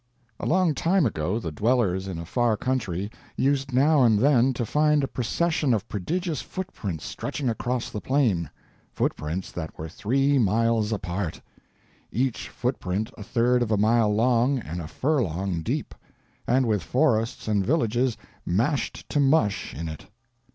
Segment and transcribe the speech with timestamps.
[0.39, 4.65] A long time ago the dwellers in a far country used now and then to
[4.65, 11.39] find a procession of prodigious footprints stretching across the plain—footprints that were three miles apart,
[12.11, 15.93] each footprint a third of a mile long and a furlong deep,
[16.47, 20.07] and with forests and villages mashed to mush in it.